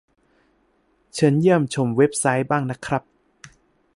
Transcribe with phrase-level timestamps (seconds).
[1.13, 3.03] เชิญเยี่ยมชมเว็บไซต์ บ้างนะครับ